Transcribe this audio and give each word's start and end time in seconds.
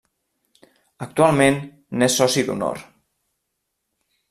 Actualment 1.07 1.59
n'és 2.03 2.17
Soci 2.23 2.47
d'Honor. 2.49 2.83